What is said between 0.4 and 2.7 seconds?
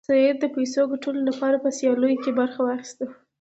د پیسو ګټلو لپاره په سیالیو کې برخه